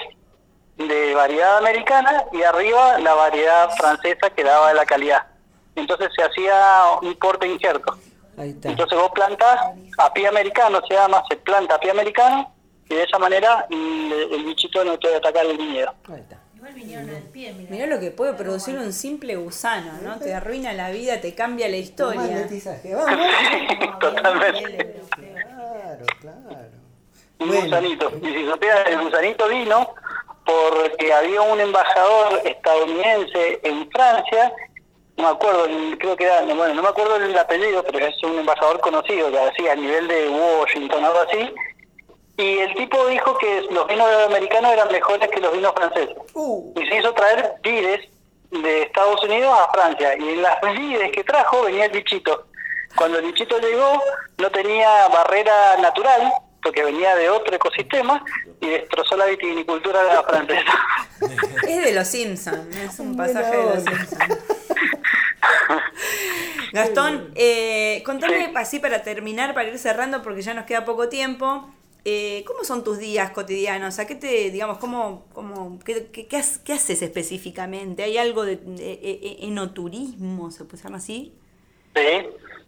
[0.77, 5.23] de variedad americana y arriba la variedad francesa que daba la calidad.
[5.75, 6.55] Entonces se hacía
[7.01, 7.97] un porte incierto.
[8.37, 8.69] Ahí está.
[8.69, 9.59] Entonces vos plantás
[9.99, 12.51] a pie americano, se llama, se planta a pie americano
[12.89, 15.93] y de esa manera mm, el, el bichito no puede atacar el viñedo.
[16.09, 16.39] Ahí está.
[16.73, 17.69] Igual vinieron al pie, mira.
[17.71, 20.17] Mirá lo que puede producir un simple gusano, ¿no?
[20.19, 22.21] Te arruina la vida, te cambia la historia.
[22.83, 23.99] Vamos.
[23.99, 25.01] Totalmente.
[25.15, 26.83] Claro, claro.
[27.39, 27.63] Un Bueno.
[27.63, 28.11] gusanito.
[28.21, 29.89] Y si supieras, el gusanito vino
[30.45, 34.51] porque había un embajador estadounidense en Francia,
[35.17, 38.15] no me acuerdo, el- creo que era, bueno, no me acuerdo el apellido, pero es
[38.23, 41.53] un embajador conocido, que hacía a nivel de Washington o algo así,
[42.37, 46.15] y el tipo dijo que los vinos americanos eran mejores que los vinos franceses.
[46.33, 48.09] Uh, y se hizo traer vides
[48.49, 50.15] de Estados Unidos a Francia.
[50.17, 52.47] Y en las vides que trajo venía el bichito.
[52.95, 54.01] Cuando el bichito llegó,
[54.37, 58.23] no tenía barrera natural, porque venía de otro ecosistema,
[58.61, 60.71] y destrozó la vitivinicultura de la francesa.
[61.67, 63.83] Es de los Simpsons, es un pasaje de los.
[63.83, 64.37] Simpsons.
[66.73, 71.71] Gastón, eh, contame así para terminar, para ir cerrando, porque ya nos queda poco tiempo.
[72.05, 73.99] Eh, ¿Cómo son tus días cotidianos?
[73.99, 78.03] ¿A qué te, digamos, cómo, cómo, qué, qué- qué qué haces específicamente?
[78.03, 81.33] ¿Hay algo de, de- e- e- enoturismo, se puede llamar así?
[81.95, 82.01] Sí,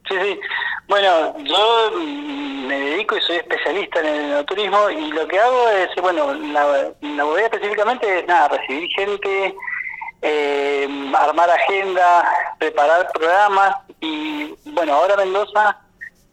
[0.10, 0.40] sí, sí.
[0.88, 5.70] Bueno, yo mm, me dedico y soy especialista en el enoturismo y lo que hago
[5.70, 9.56] es, bueno, la, la bodega específicamente es nada, recibir gente,
[10.22, 15.82] eh, armar agenda, preparar programas y bueno, ahora Mendoza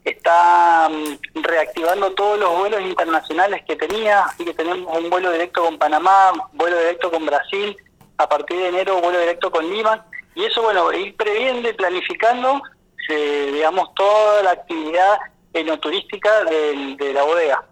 [0.03, 5.63] está mm, reactivando todos los vuelos internacionales que tenía, así que tenemos un vuelo directo
[5.63, 7.75] con Panamá, vuelo directo con Brasil,
[8.17, 12.61] a partir de enero vuelo directo con Lima, y eso, bueno, ir previendo y planificando,
[13.09, 15.19] eh, digamos, toda la actividad
[15.53, 17.63] enoturística del- de la bodega.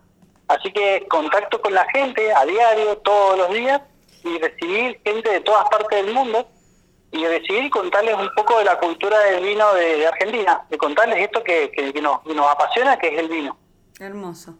[0.47, 3.81] Así que contacto con la gente a diario, todos los días,
[4.23, 6.47] y recibir gente de todas partes del mundo,
[7.11, 11.19] y y contarles un poco de la cultura del vino de, de Argentina, de contarles
[11.19, 13.57] esto que, que- que nos, que nos apasiona, que es el vino.
[13.99, 14.57] Hermoso.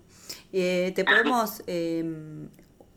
[0.53, 2.03] Eh, ¿Te podemos, eh,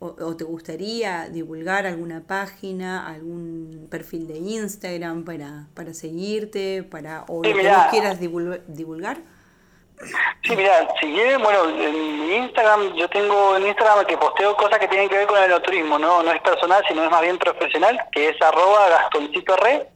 [0.00, 7.24] o, o te gustaría divulgar alguna página, algún perfil de Instagram para, para seguirte, para
[7.28, 9.22] o Sí, lo que vos quieras divulgar?
[10.42, 14.78] Sí, mira, si quieren, bueno, en mi Instagram, yo tengo en Instagram que posteo cosas
[14.78, 17.38] que tienen que ver con el turismo, no no es personal, sino es más bien
[17.38, 19.88] profesional, que es arroba gastoncito re.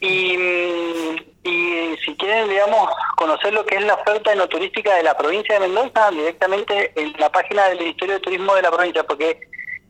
[0.00, 5.16] Y, mm, y si quieren, digamos, conocer lo que es la oferta enoturística de la
[5.16, 9.40] provincia de Mendoza, directamente en la página del Ministerio de Turismo de la provincia, porque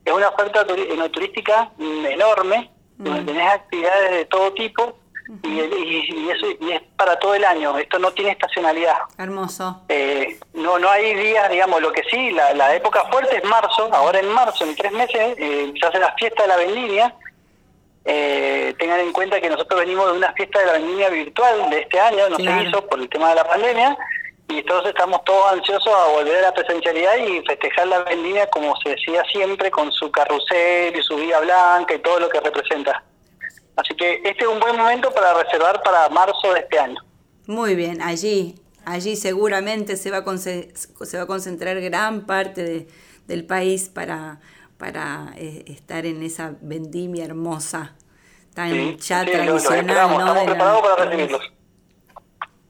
[0.04, 4.98] es una oferta enoturística mm, enorme, donde tenés actividades de todo tipo
[5.42, 8.96] y, y- y eso y es para todo el año, esto no tiene estacionalidad.
[9.18, 9.82] Hermoso.
[9.88, 13.88] Eh, no no hay días, digamos, lo que sí, la, la época fuerte es marzo,
[13.92, 17.14] ahora en marzo, en tres meses, eh, se hace la fiesta de la vendimia.
[18.06, 21.80] Eh, tengan en cuenta que nosotros venimos de una fiesta de la vendimia virtual de
[21.80, 22.60] este año, no Claro.
[22.62, 23.96] se hizo por el tema de la pandemia,
[24.48, 28.76] y entonces estamos todos ansiosos a volver a la presencialidad y festejar la vendimia como
[28.82, 33.02] se decía siempre, con su carrusel y su vía blanca y todo lo que representa.
[33.76, 37.00] Así que este es un buen momento para reservar para marzo de este año.
[37.46, 42.62] Muy bien, allí, allí seguramente se va a, conce- se va a concentrar gran parte
[42.62, 42.88] de-
[43.26, 44.40] del país para,
[44.78, 47.96] para eh, estar en esa vendimia hermosa,
[48.54, 49.92] tan Sí, ya sí, tradicional, ¿no?
[50.20, 51.42] estamos de la- preparados para recibirlos.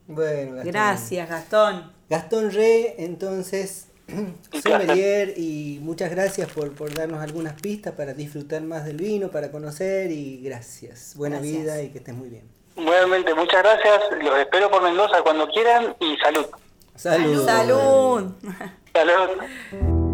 [0.07, 0.71] Bueno, Gastón.
[0.71, 1.91] Gracias, Gastón.
[2.09, 3.87] Gastón Re, entonces,
[4.63, 9.51] sommelier, y muchas gracias por, por darnos algunas pistas para disfrutar más del vino, para
[9.51, 11.13] conocer, y gracias.
[11.15, 11.61] Buena Gracias.
[11.63, 12.43] vida y que estés muy bien.
[12.75, 14.01] Nuevamente, muchas gracias.
[14.21, 16.45] Los espero por Mendoza cuando quieran y salud.
[16.95, 17.45] Salud.
[17.45, 18.31] Salud.
[18.93, 20.04] Salud.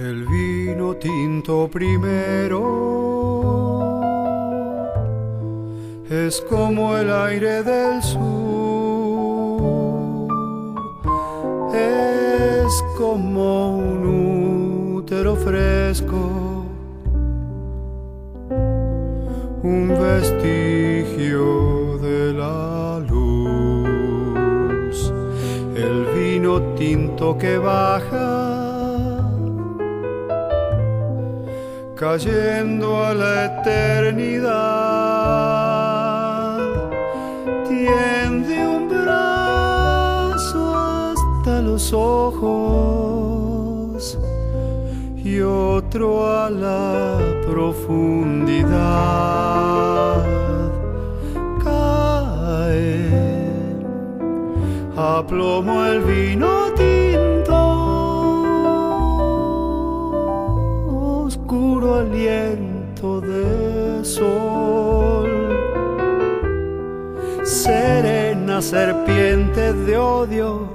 [0.00, 2.60] El vino tinto primero.
[6.08, 8.18] Es como el aire del sur,
[11.74, 16.64] es como un útero fresco,
[19.62, 25.12] un vestigio de la luz,
[25.76, 28.39] el vino tinto que baja,
[32.00, 34.48] cayendo a la eternidad,
[37.68, 43.38] tiende un brazo hasta los ojos
[45.22, 48.64] y otro a la profundidad.
[51.62, 53.10] Cae
[54.96, 56.59] a plomo el vino
[68.62, 70.68] serpiente de odio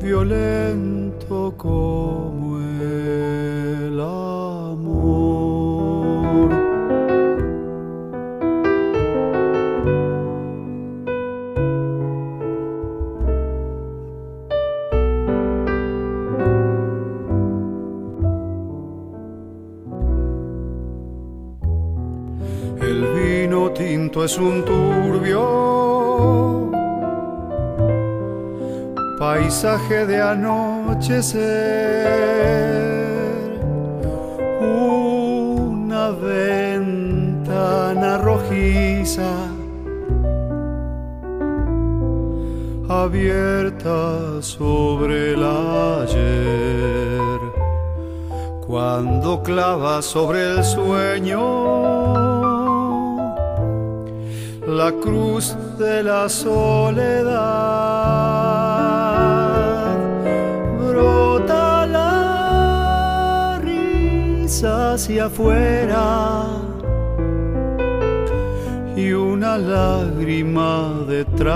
[0.00, 5.32] violento como el amor.
[22.80, 24.64] El vino tinto es un
[29.62, 31.38] paisaje de anochecer,
[34.60, 37.38] una ventana
[38.18, 39.30] rojiza
[42.88, 47.38] abierta sobre el ayer,
[48.66, 51.38] cuando clava sobre el sueño
[54.66, 57.92] la cruz de la soledad.
[64.64, 66.46] Hacia afuera
[68.96, 71.52] y una lágrima detrás.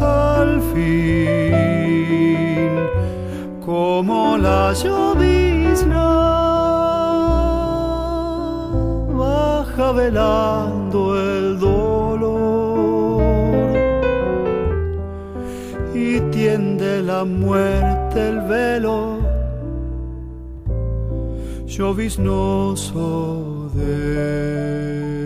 [0.00, 1.98] Al fin,
[3.64, 6.06] como la llovizna
[9.12, 13.22] baja velando el dolor
[15.94, 19.27] y tiende la muerte el velo
[21.78, 25.17] lloviznoso del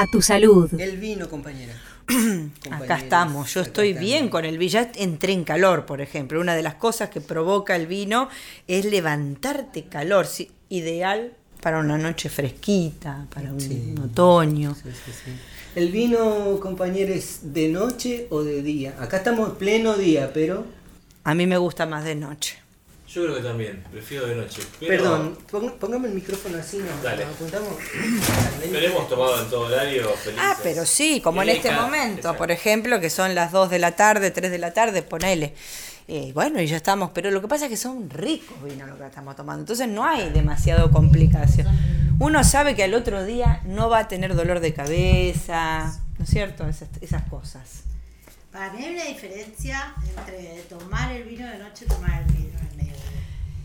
[0.00, 0.70] a tu salud.
[0.80, 1.74] El vino, compañera.
[2.70, 6.40] Acá estamos, yo estoy bien con el vino, ya entré en calor, por ejemplo.
[6.40, 8.28] Una de las cosas que provoca el vino
[8.66, 13.94] es levantarte calor, sí, ideal para una noche fresquita, para un Sí.
[14.02, 14.74] otoño.
[14.74, 15.32] Sí, sí, sí.
[15.74, 18.94] El vino, compañero, es de noche o de día.
[19.00, 20.64] Acá estamos en pleno día, pero.
[21.24, 22.58] A mí me gusta más de noche.
[23.08, 24.60] Yo creo que también, prefiero de noche.
[24.80, 27.24] Pero, Perdón, pong- pongamos el micrófono así, nos, Dale.
[27.24, 27.70] nos apuntamos.
[28.70, 30.44] Pero hemos tomado en todo horario felices.
[30.46, 33.92] Ah, pero sí, como en este momento, por ejemplo, que son las 2 de la
[33.96, 35.54] tarde, 3 de la tarde, ponele.
[36.06, 38.98] Eh, bueno, y ya estamos, pero lo que pasa es que son ricos vinos lo
[38.98, 41.66] que estamos tomando, entonces no hay demasiado complicación.
[42.18, 46.30] Uno sabe que al otro día no va a tener dolor de cabeza, ¿no es
[46.30, 46.66] cierto?
[46.66, 47.82] Esas, esas cosas.
[48.52, 52.57] Para mí hay una diferencia entre tomar el vino de noche y tomar el vino.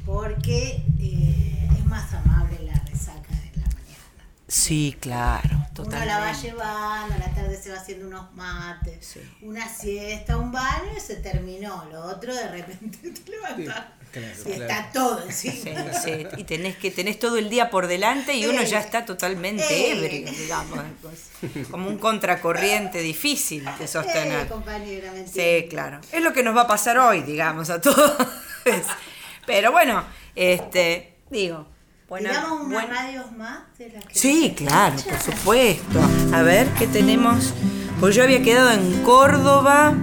[0.05, 4.27] Porque eh, es más amable la resaca de la mañana.
[4.47, 6.41] Sí, claro, Uno la va totalmente.
[6.41, 9.21] llevando, a la tarde se va haciendo unos mates, Sí.
[9.41, 11.85] una siesta, un baño y se terminó.
[11.91, 14.61] Lo otro de repente te levantas claro, y claro.
[14.61, 15.93] está todo Sí, encima.
[15.93, 18.67] sí, y tenés que tenés todo el día por delante y uno Eh.
[18.67, 19.91] ya está totalmente Eh.
[19.97, 24.47] ebrio, digamos, pues, como un contracorriente difícil de Eh, sostener.
[24.49, 25.99] compañera, ¿me Sí, claro.
[26.11, 28.17] Es lo que nos va a pasar hoy, digamos, a todos.
[29.45, 30.03] Pero bueno,
[30.35, 31.65] este, digo,
[32.07, 35.99] buena, ¿Tiramos unas radios más de las que Sí, claro, por supuesto.
[36.33, 37.53] A ver, ¿qué tenemos?
[37.99, 39.93] Pues yo había quedado en Córdoba,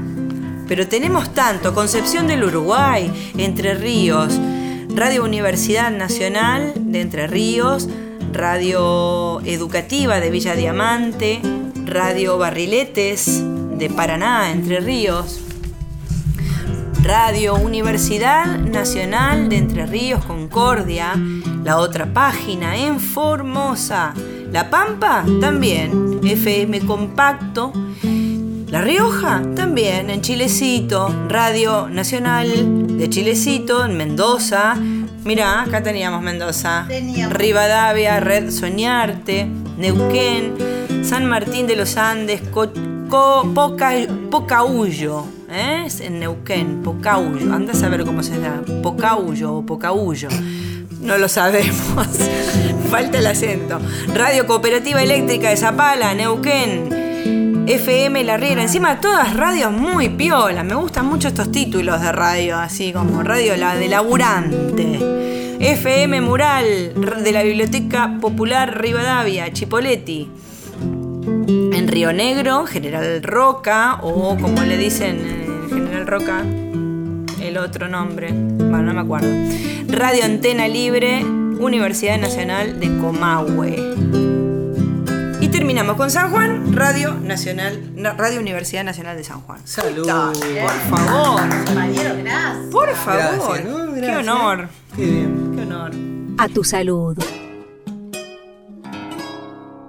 [0.68, 1.74] pero tenemos tanto.
[1.74, 4.38] Concepción del Uruguay, Entre Ríos,
[4.94, 7.88] Radio Universidad Nacional de Entre Ríos,
[8.32, 11.40] Radio Educativa de Villa Diamante,
[11.86, 13.42] Radio Barriletes
[13.78, 15.40] de Paraná, Entre Ríos,
[17.02, 21.14] Radio Universidad Nacional de Entre Ríos Concordia,
[21.64, 24.12] la otra página en Formosa,
[24.52, 27.72] La Pampa también, FM compacto.
[28.68, 34.76] La Rioja también, en Chilecito, Radio Nacional de Chilecito, en Mendoza.
[35.24, 36.84] Mirá, acá teníamos Mendoza.
[36.86, 37.36] Teníamos.
[37.36, 40.54] Rivadavia, Red Soñarte, Neuquén,
[41.02, 42.70] San Martín de los Andes, Co-
[43.08, 43.92] Co- Poca,
[44.30, 45.24] Pocahuyo.
[45.50, 45.84] ¿Eh?
[45.86, 47.52] Es en Neuquén, Pocahuyo.
[47.52, 48.62] Anda a saber cómo se da.
[48.82, 50.28] Pocahuyo o Pocahuyo.
[51.00, 52.06] No lo sabemos.
[52.90, 53.80] Falta el acento.
[54.14, 57.00] Radio Cooperativa Eléctrica de Zapala, Neuquén.
[57.66, 62.58] FM La Riera, encima todas radios muy piolas, me gustan mucho estos títulos de radio,
[62.58, 64.98] así como radio la de laburante.
[65.60, 70.28] FM Mural de la Biblioteca Popular Rivadavia, Chipoletti.
[71.36, 76.42] En Río Negro, General Roca, o como le dicen General Roca,
[77.40, 79.28] el otro nombre, bueno, no me acuerdo.
[79.88, 83.94] Radio Antena Libre, Universidad Nacional de Comahue.
[85.40, 87.80] Y terminamos con San Juan, Radio Nacional,
[88.18, 89.60] Radio Universidad Nacional de San Juan.
[89.64, 90.06] Salud.
[90.06, 92.56] Por favor, Compañero, gracias.
[92.70, 93.20] por favor.
[93.56, 93.94] Gracias, ¿no?
[93.94, 95.52] Qué honor, Qué bien.
[95.56, 95.90] qué honor.
[96.38, 97.16] A tu salud.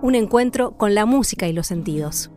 [0.02, 2.32] Un encuentro con la música y los sentidos.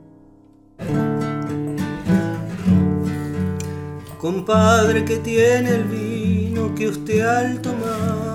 [4.19, 8.35] Compadre que tiene el vino que usted al tomar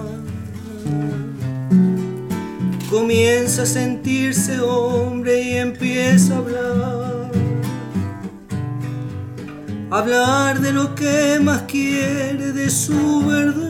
[2.90, 7.32] comienza a sentirse hombre y empieza a hablar.
[9.92, 13.70] Hablar de lo que más quiere, de su verdad.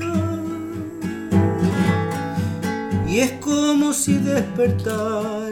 [3.07, 5.48] Y es como si despertara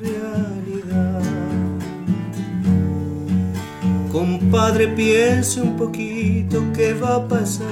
[0.00, 1.22] realidad.
[4.10, 7.66] Compadre, piense un poquito qué va a pasar.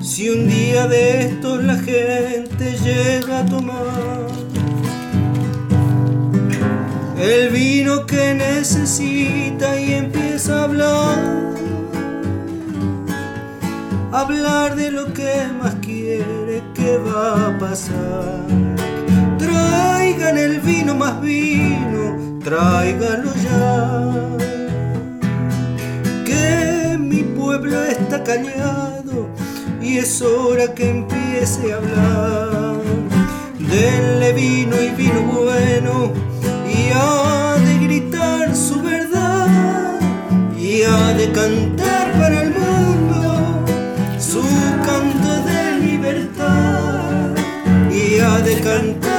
[0.00, 4.28] Si un día de estos la gente llega a tomar
[7.18, 11.54] el vino que necesita y empieza a hablar,
[14.12, 18.69] hablar de lo que más quiere, qué va a pasar.
[20.20, 24.36] Traigan el vino más vino, tráiganlo ya.
[26.26, 29.30] Que mi pueblo está cañado
[29.80, 32.82] y es hora que empiece a hablar.
[33.58, 36.12] Denle vino y vino bueno
[36.68, 39.98] y ha de gritar su verdad
[40.54, 43.64] y ha de cantar para el mundo
[44.18, 44.42] su
[44.84, 47.30] canto de libertad
[47.90, 49.09] y ha de cantar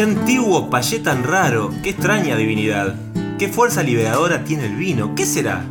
[0.00, 2.94] Qué antiguo payé tan raro, qué extraña divinidad.
[3.38, 5.62] Qué fuerza liberadora tiene el vino, ¿qué será?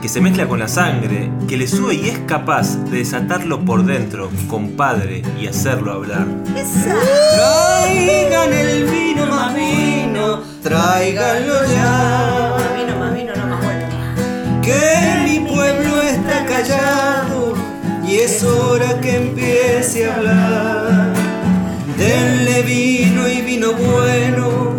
[0.00, 3.84] Que se mezcla con la sangre, que le sube y es capaz de desatarlo por
[3.84, 6.26] dentro, compadre, y hacerlo hablar.
[7.34, 12.56] Traigan el vino más vino, tráiganlo ya.
[12.74, 13.86] Vino más vino, no más bueno.
[14.62, 17.52] Que mi pueblo está callado
[18.08, 21.12] y es hora que empiece a hablar.
[21.98, 23.21] Denle vino
[23.60, 24.74] bueno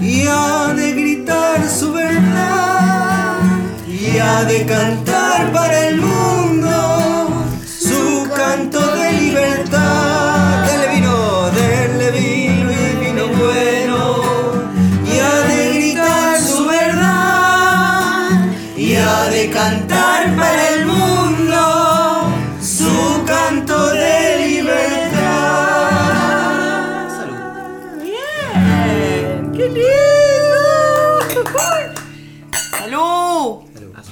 [0.00, 3.38] y ha de gritar su verdad
[3.86, 6.09] y ha de cantar para el mundo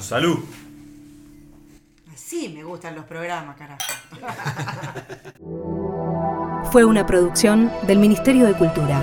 [0.09, 0.39] salud.
[2.13, 3.83] Así me gustan los programas, carajo.
[6.73, 9.03] Fue una producción del Ministerio de Cultura.